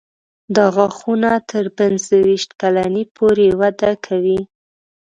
[0.55, 4.39] دا غاښونه تر پنځه ویشت کلنۍ پورې وده کوي.